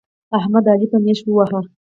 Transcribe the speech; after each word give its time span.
احمد؛ 0.37 0.65
علي 0.73 0.87
په 0.91 0.97
نېښ 1.05 1.19
وواهه. 1.25 1.59